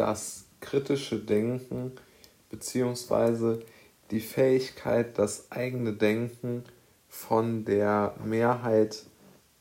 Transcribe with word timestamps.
das 0.00 0.46
kritische 0.60 1.18
Denken 1.18 1.92
beziehungsweise 2.48 3.60
die 4.10 4.20
Fähigkeit, 4.20 5.18
das 5.18 5.52
eigene 5.52 5.92
Denken 5.92 6.64
von 7.06 7.66
der 7.66 8.16
Mehrheit 8.24 9.04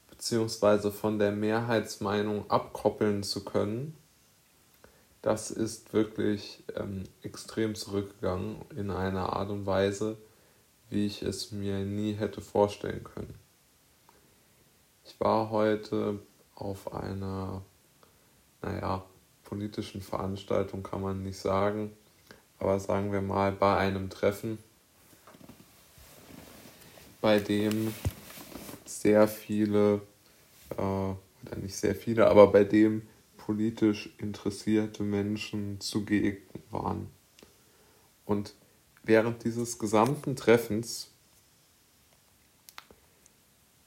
beziehungsweise 0.10 0.94
von 0.94 1.20
der 1.20 1.31
Mehrheitsmeinung 1.33 2.49
abkoppeln 2.49 3.23
zu 3.23 3.44
können, 3.44 3.97
das 5.22 5.52
ist 5.52 5.92
wirklich 5.92 6.63
ähm, 6.78 7.03
extrem 7.21 7.76
zurückgegangen 7.76 8.62
in 8.78 8.92
einer 8.92 9.33
Art 9.33 9.49
und 9.49 9.65
Weise, 9.65 10.17
wie 10.90 11.06
ich 11.06 11.21
es 11.21 11.51
mir 11.51 11.79
nie 11.79 12.13
hätte 12.13 12.40
vorstellen 12.40 13.03
können. 13.03 13.35
Ich 15.03 15.19
war 15.19 15.49
heute 15.49 16.20
auf 16.55 16.94
einer, 16.94 17.62
naja, 18.62 19.05
politischen 19.50 20.02
Veranstaltung 20.02 20.84
kann 20.84 21.02
man 21.02 21.23
nicht 21.23 21.40
sagen, 21.40 21.92
aber 22.60 22.80
sagen 22.80 23.12
wir 23.12 23.22
mal 23.22 23.52
bei 23.52 23.78
einem 23.78 24.10
Treffen, 24.10 24.60
bei 27.20 27.40
dem 27.40 27.94
sehr 28.86 29.28
viele, 29.28 30.02
äh, 30.78 30.82
oder 30.82 31.56
nicht 31.62 31.76
sehr 31.76 31.96
viele, 31.96 32.28
aber 32.28 32.52
bei 32.52 32.64
dem 32.64 33.02
politisch 33.38 34.12
interessierte 34.20 35.02
Menschen 35.02 35.81
zugegen 35.81 36.38
waren. 36.70 37.08
Und 38.26 38.54
während 39.04 39.44
dieses 39.44 39.80
gesamten 39.80 40.36
Treffens, 40.36 41.09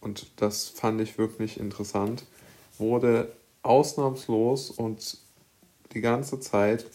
und 0.00 0.27
das 0.36 0.69
fand 0.69 1.00
ich 1.00 1.16
wirklich 1.19 1.60
interessant, 1.60 2.24
wurde 2.78 3.33
ausnahmslos 3.62 4.70
und 4.70 5.21
die 5.95 6.01
ganze 6.01 6.41
Zeit 6.41 6.87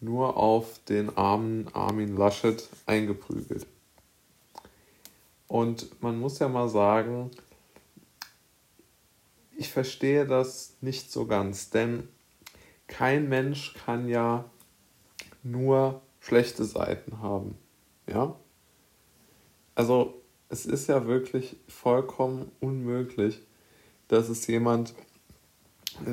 nur 0.00 0.36
auf 0.36 0.80
den 0.88 1.16
armen 1.16 1.68
Armin 1.74 2.16
Laschet 2.16 2.68
eingeprügelt. 2.86 3.66
Und 5.46 6.02
man 6.02 6.18
muss 6.18 6.38
ja 6.38 6.48
mal 6.48 6.68
sagen, 6.68 7.30
ich 9.56 9.70
verstehe 9.70 10.26
das 10.26 10.76
nicht 10.80 11.12
so 11.12 11.26
ganz, 11.26 11.70
denn 11.70 12.08
kein 12.88 13.28
Mensch 13.28 13.74
kann 13.74 14.08
ja 14.08 14.44
nur 15.42 16.02
schlechte 16.20 16.64
Seiten 16.64 17.20
haben. 17.20 17.56
Ja? 18.06 18.36
Also 19.74 20.22
es 20.48 20.66
ist 20.66 20.88
ja 20.88 21.06
wirklich 21.06 21.56
vollkommen 21.68 22.50
unmöglich, 22.60 23.40
dass 24.08 24.28
es 24.28 24.46
jemand 24.46 24.94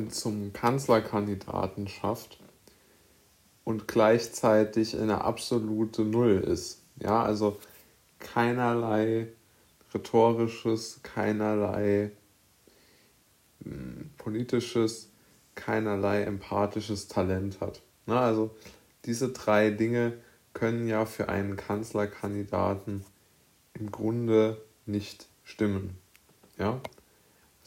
zum 0.09 0.53
Kanzlerkandidaten 0.53 1.87
schafft 1.87 2.39
und 3.63 3.87
gleichzeitig 3.87 4.97
eine 4.97 5.23
absolute 5.23 6.03
Null 6.03 6.39
ist. 6.39 6.81
Ja, 7.01 7.23
also 7.23 7.57
keinerlei 8.19 9.27
rhetorisches, 9.93 10.99
keinerlei 11.03 12.11
hm, 13.63 14.09
politisches, 14.17 15.09
keinerlei 15.55 16.23
empathisches 16.23 17.07
Talent 17.07 17.61
hat. 17.61 17.81
Na, 18.05 18.21
also 18.21 18.55
diese 19.05 19.29
drei 19.29 19.69
Dinge 19.69 20.13
können 20.53 20.87
ja 20.87 21.05
für 21.05 21.29
einen 21.29 21.55
Kanzlerkandidaten 21.55 23.05
im 23.73 23.91
Grunde 23.91 24.61
nicht 24.85 25.27
stimmen. 25.43 25.97
Ja, 26.57 26.81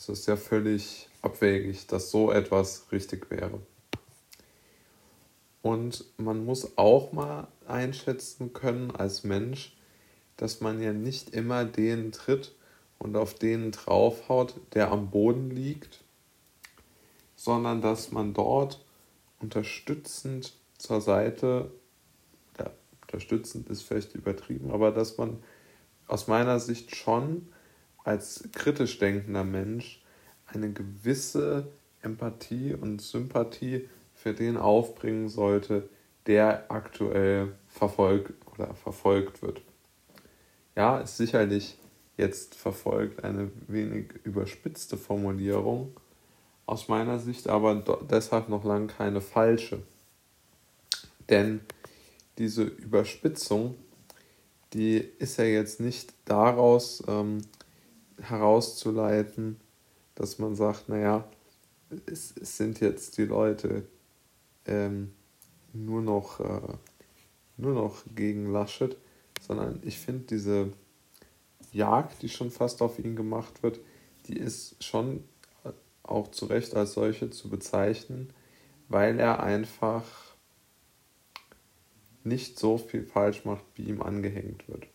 es 0.03 0.21
ist 0.21 0.27
ja 0.27 0.37
völlig 0.37 1.09
abwegig, 1.23 1.87
dass 1.87 2.11
so 2.11 2.33
etwas 2.33 2.87
richtig 2.91 3.31
wäre. 3.31 3.61
Und 5.63 6.05
man 6.17 6.45
muss 6.45 6.77
auch 6.77 7.13
mal 7.13 7.47
einschätzen 7.69 8.53
können 8.53 8.91
als 8.91 9.23
Mensch, 9.23 9.77
dass 10.37 10.61
man 10.61 10.83
ja 10.83 10.93
nicht 10.93 11.31
immer 11.31 11.65
den 11.65 12.11
tritt 12.11 12.53
und 12.99 13.17
auf 13.17 13.35
den 13.35 13.71
draufhaut, 13.71 14.55
der 14.75 14.91
am 14.91 15.11
Boden 15.11 15.51
liegt, 15.51 16.03
sondern 17.37 17.81
dass 17.81 18.11
man 18.11 18.35
dort 18.35 18.85
unterstützend 19.39 20.55
zur 20.79 21.01
Seite, 21.01 21.71
ja, 22.59 22.71
unterstützend 23.03 23.69
ist 23.71 23.83
vielleicht 23.83 24.17
übertrieben, 24.17 24.73
aber 24.73 24.91
dass 24.91 25.17
man 25.17 25.41
aus 26.09 26.27
meiner 26.27 26.59
Sicht 26.59 26.97
schon 26.97 27.53
als 28.05 28.49
kritisch 28.53 28.99
denkender 28.99 29.45
Mensch 29.45 30.03
eine 30.47 30.73
gewisse 30.73 31.69
Empathie 32.03 32.75
und 32.75 33.01
Sympathie 33.01 33.89
für 34.15 34.35
den 34.35 34.57
aufbringen 34.57 35.29
sollte, 35.29 35.89
der 36.27 36.71
aktuell 36.71 37.55
verfolgt 37.69 38.33
oder 38.53 38.75
verfolgt 38.75 39.43
wird. 39.43 39.63
Ja, 40.77 40.99
ist 40.99 41.17
sicherlich 41.17 41.79
jetzt 42.17 42.55
verfolgt 42.55 43.25
eine 43.25 43.51
wenig 43.67 44.13
überspitzte 44.25 44.97
Formulierung, 44.97 45.97
aus 46.67 46.89
meiner 46.89 47.19
Sicht 47.19 47.49
aber 47.49 47.75
deshalb 48.09 48.49
noch 48.49 48.65
lange 48.65 48.87
keine 48.87 49.21
falsche. 49.21 49.83
Denn 51.29 51.61
diese 52.39 52.63
Überspitzung, 52.63 53.77
die 54.73 54.97
ist 54.97 55.39
ja 55.39 55.45
jetzt 55.45 55.81
nicht 55.81 56.15
daraus 56.25 57.03
ähm, 57.09 57.43
herauszuleiten, 58.23 59.61
dass 60.15 60.39
man 60.39 60.55
sagt, 60.55 60.89
naja, 60.89 61.29
es, 62.07 62.35
es 62.41 62.57
sind 62.57 62.81
jetzt 62.81 63.19
die 63.19 63.25
Leute 63.25 63.87
ähm, 64.67 65.13
nur, 65.73 66.03
noch, 66.03 66.41
äh, 66.41 66.75
nur 67.57 67.75
noch 67.75 68.03
gegen 68.15 68.53
Laschet, 68.53 68.97
sondern 69.41 69.81
ich 69.85 69.99
finde 69.99 70.25
diese 70.25 70.73
Jagd, 71.73 72.23
die 72.23 72.29
schon 72.29 72.51
fast 72.51 72.83
auf 72.83 72.99
ihn 72.99 73.17
gemacht 73.17 73.63
wird, 73.63 73.81
die 74.27 74.37
ist 74.37 74.83
schon 74.83 75.25
auch 76.03 76.31
zu 76.31 76.47
Recht 76.47 76.75
als 76.75 76.93
solche 76.93 77.31
zu 77.31 77.49
bezeichnen, 77.49 78.33
weil 78.89 79.19
er 79.19 79.43
einfach 79.43 80.05
nicht 82.25 82.59
so 82.59 82.79
viel 82.79 83.05
falsch 83.05 83.45
macht, 83.45 83.65
wie 83.75 83.85
ihm 83.85 84.03
angehängt 84.03 84.69
wird. 84.69 84.87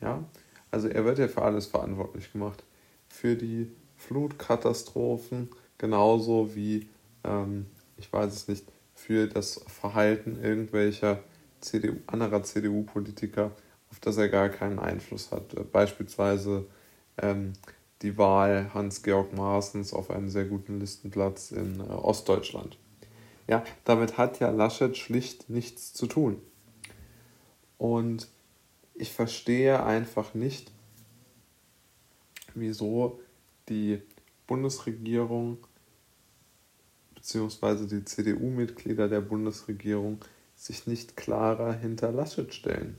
Ja, 0.00 0.24
also 0.70 0.88
er 0.88 1.04
wird 1.04 1.18
ja 1.18 1.28
für 1.28 1.42
alles 1.42 1.66
verantwortlich 1.66 2.32
gemacht. 2.32 2.62
Für 3.08 3.36
die 3.36 3.70
Flutkatastrophen, 3.96 5.48
genauso 5.78 6.54
wie, 6.54 6.88
ähm, 7.24 7.66
ich 7.96 8.12
weiß 8.12 8.32
es 8.32 8.48
nicht, 8.48 8.64
für 8.94 9.26
das 9.26 9.64
Verhalten 9.66 10.42
irgendwelcher 10.42 11.20
CDU, 11.60 11.96
anderer 12.06 12.42
CDU-Politiker, 12.42 13.52
auf 13.90 14.00
das 14.00 14.16
er 14.16 14.28
gar 14.28 14.48
keinen 14.48 14.78
Einfluss 14.78 15.30
hat. 15.30 15.54
Äh, 15.54 15.60
beispielsweise 15.60 16.66
ähm, 17.18 17.52
die 18.02 18.18
Wahl 18.18 18.70
Hans-Georg 18.74 19.32
Maaßens 19.34 19.92
auf 19.92 20.10
einen 20.10 20.28
sehr 20.28 20.44
guten 20.44 20.80
Listenplatz 20.80 21.52
in 21.52 21.80
äh, 21.80 21.84
Ostdeutschland. 21.84 22.78
Ja, 23.48 23.64
damit 23.84 24.18
hat 24.18 24.40
ja 24.40 24.50
Laschet 24.50 24.96
schlicht 24.96 25.48
nichts 25.48 25.92
zu 25.92 26.06
tun. 26.06 26.40
Und 27.78 28.28
ich 28.98 29.12
verstehe 29.12 29.82
einfach 29.84 30.34
nicht, 30.34 30.72
wieso 32.54 33.20
die 33.68 34.02
Bundesregierung 34.46 35.58
bzw. 37.14 37.86
die 37.86 38.04
CDU-Mitglieder 38.04 39.08
der 39.08 39.20
Bundesregierung 39.20 40.20
sich 40.54 40.86
nicht 40.86 41.16
klarer 41.16 41.74
hinter 41.74 42.12
Laschet 42.12 42.52
stellen. 42.54 42.96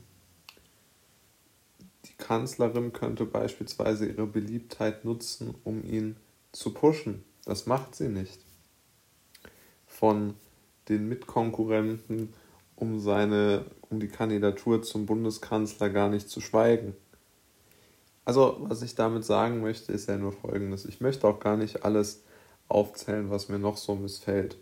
Die 2.04 2.14
Kanzlerin 2.16 2.92
könnte 2.92 3.24
beispielsweise 3.26 4.06
ihre 4.06 4.26
Beliebtheit 4.26 5.04
nutzen, 5.04 5.54
um 5.64 5.82
ihn 5.82 6.16
zu 6.52 6.72
pushen. 6.72 7.24
Das 7.44 7.66
macht 7.66 7.94
sie 7.94 8.08
nicht. 8.08 8.40
Von 9.86 10.34
den 10.88 11.08
Mitkonkurrenten, 11.08 12.32
um 12.78 13.00
seine, 13.00 13.64
um 13.90 14.00
die 14.00 14.08
Kandidatur 14.08 14.82
zum 14.82 15.06
Bundeskanzler 15.06 15.90
gar 15.90 16.08
nicht 16.08 16.28
zu 16.28 16.40
schweigen. 16.40 16.94
Also, 18.24 18.58
was 18.60 18.82
ich 18.82 18.94
damit 18.94 19.24
sagen 19.24 19.60
möchte, 19.62 19.92
ist 19.92 20.08
ja 20.08 20.16
nur 20.16 20.32
folgendes. 20.32 20.84
Ich 20.84 21.00
möchte 21.00 21.26
auch 21.26 21.40
gar 21.40 21.56
nicht 21.56 21.84
alles 21.84 22.24
aufzählen, 22.68 23.30
was 23.30 23.48
mir 23.48 23.58
noch 23.58 23.76
so 23.76 23.94
missfällt. 23.94 24.58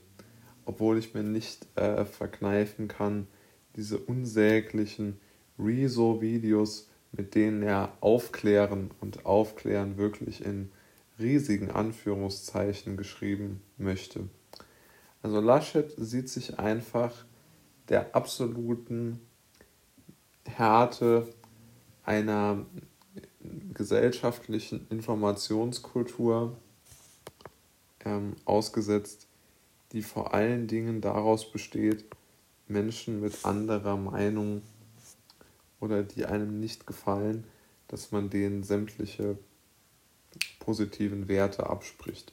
Obwohl 0.65 0.99
ich 0.99 1.15
mir 1.15 1.23
nicht 1.23 1.67
äh, 1.77 2.05
verkneifen 2.05 2.89
kann, 2.89 3.27
diese 3.75 3.99
unsäglichen 3.99 5.21
Rezo-Videos, 5.59 6.89
mit 7.13 7.35
denen 7.35 7.63
er 7.63 7.93
aufklären 8.01 8.91
und 9.01 9.27
aufklären 9.27 9.97
wirklich 9.97 10.45
in 10.45 10.71
riesigen 11.19 11.71
Anführungszeichen 11.71 12.97
geschrieben 12.97 13.63
möchte. 13.79 14.29
Also 15.23 15.41
Laschet 15.41 15.93
sieht 15.97 16.29
sich 16.29 16.59
einfach 16.59 17.25
der 17.89 18.15
absoluten 18.15 19.21
Härte 20.45 21.27
einer 22.05 22.65
gesellschaftlichen 23.75 24.87
Informationskultur 24.91 26.57
ähm, 28.05 28.37
ausgesetzt, 28.45 29.27
die 29.93 30.03
vor 30.03 30.35
allen 30.35 30.67
Dingen 30.67 31.01
daraus 31.01 31.51
besteht, 31.51 32.05
Menschen 32.69 33.21
mit 33.21 33.45
anderer 33.45 33.97
Meinung 33.97 34.63
oder 35.81 36.03
die 36.03 36.27
einem 36.27 36.59
nicht 36.59 36.87
gefallen, 36.87 37.45
dass 37.89 38.11
man 38.11 38.31
denen 38.31 38.63
sämtliche 38.63 39.39
positiven 40.59 41.29
Werte 41.29 41.67
abspricht. 41.69 42.33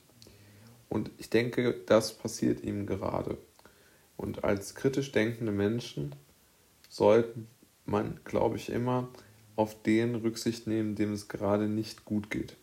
Und 0.90 1.12
ich 1.18 1.30
denke, 1.30 1.74
das 1.86 2.14
passiert 2.14 2.64
ihm 2.64 2.86
gerade. 2.86 3.38
Und 4.18 4.44
als 4.44 4.76
kritisch 4.76 5.12
denkende 5.12 5.52
Menschen 5.52 6.16
sollten 6.90 7.48
man, 7.86 8.20
glaube 8.24 8.56
ich, 8.58 8.70
immer 8.70 9.10
auf 9.56 9.82
den 9.84 10.16
Rücksicht 10.16 10.68
nehmen, 10.68 10.96
dem 10.96 11.14
es 11.14 11.28
gerade 11.28 11.68
nicht 11.68 12.06
gut 12.06 12.30
geht. 12.30 12.56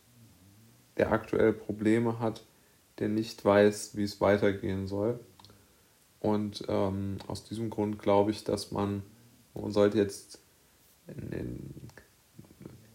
Der 0.97 1.11
aktuell 1.11 1.53
Probleme 1.53 2.19
hat, 2.19 2.43
der 2.99 3.09
nicht 3.09 3.43
weiß, 3.43 3.95
wie 3.95 4.03
es 4.03 4.19
weitergehen 4.21 4.87
soll. 4.87 5.19
Und 6.19 6.63
ähm, 6.67 7.17
aus 7.27 7.43
diesem 7.45 7.69
Grund 7.69 7.97
glaube 7.97 8.31
ich, 8.31 8.43
dass 8.43 8.71
man, 8.71 9.03
man 9.53 9.71
sollte 9.71 9.97
jetzt 9.97 10.39
in, 11.07 11.31
in, 11.31 11.73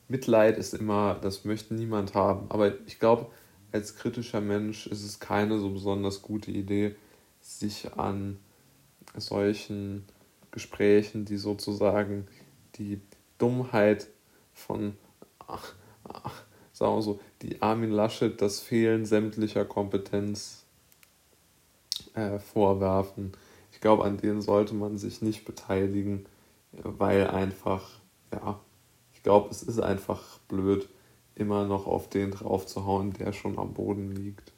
Mitleid 0.09 0.59
ist 0.59 0.75
immer, 0.75 1.15
das 1.21 1.45
möchte 1.45 1.75
niemand 1.75 2.15
haben. 2.15 2.47
Aber 2.51 2.73
ich 2.87 3.01
glaube, 3.01 3.27
als 3.73 3.97
kritischer 3.97 4.41
Mensch 4.41 4.87
ist 4.87 5.03
es 5.03 5.19
keine 5.19 5.59
so 5.59 5.71
besonders 5.71 6.23
gute 6.23 6.53
Idee, 6.53 6.95
sich 7.41 7.93
an 7.95 8.39
solchen 9.21 10.05
Gesprächen, 10.51 11.25
die 11.25 11.37
sozusagen 11.37 12.27
die 12.77 13.01
Dummheit 13.39 14.09
von, 14.53 14.97
ach, 15.47 15.75
ach, 16.05 16.43
sagen 16.73 16.97
wir 16.97 17.03
so, 17.03 17.21
die 17.43 17.61
Armin 17.63 17.91
Laschet 17.91 18.41
das 18.41 18.61
Fehlen 18.61 19.05
sämtlicher 19.05 19.65
Kompetenz 19.65 20.65
äh, 22.15 22.39
vorwerfen. 22.39 23.33
Ich 23.73 23.81
glaube, 23.81 24.05
an 24.05 24.17
denen 24.17 24.41
sollte 24.41 24.75
man 24.75 24.99
sich 24.99 25.21
nicht 25.23 25.45
beteiligen, 25.45 26.27
weil 26.73 27.29
einfach, 27.29 28.01
ja, 28.33 28.61
ich 29.13 29.23
glaube, 29.23 29.51
es 29.51 29.63
ist 29.63 29.81
einfach 29.81 30.39
blöd, 30.49 30.89
immer 31.35 31.67
noch 31.67 31.87
auf 31.87 32.09
den 32.09 32.31
draufzuhauen, 32.31 33.13
der 33.13 33.33
schon 33.33 33.59
am 33.59 33.75
Boden 33.75 34.13
liegt. 34.17 34.53